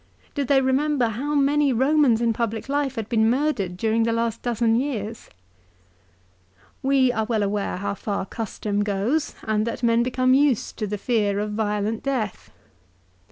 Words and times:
Do 0.33 0.43
they 0.43 0.61
remember 0.61 1.09
how 1.09 1.35
many 1.35 1.71
Romans 1.71 2.21
in 2.21 2.33
public 2.33 2.67
life 2.67 2.95
had 2.95 3.07
been 3.07 3.29
murdered 3.29 3.77
during 3.77 4.01
the 4.01 4.11
last 4.11 4.41
dozen 4.41 4.75
years? 4.75 5.29
We 6.81 7.11
are 7.11 7.25
well 7.25 7.43
aware 7.43 7.77
how 7.77 7.93
far 7.93 8.25
custom 8.25 8.83
goes, 8.83 9.35
and 9.43 9.67
that 9.67 9.83
men 9.83 10.01
became 10.01 10.33
used 10.33 10.77
to 10.77 10.87
the 10.87 10.97
fear 10.97 11.37
of 11.37 11.51
violent 11.53 12.01
death. 12.01 12.51